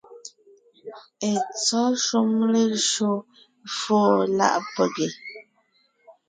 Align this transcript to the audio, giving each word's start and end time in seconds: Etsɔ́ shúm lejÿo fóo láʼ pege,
Etsɔ́ 1.31 1.85
shúm 2.03 2.31
lejÿo 2.51 3.11
fóo 3.77 4.13
láʼ 4.37 4.55
pege, 4.73 5.07